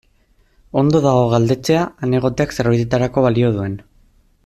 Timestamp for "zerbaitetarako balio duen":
2.59-3.79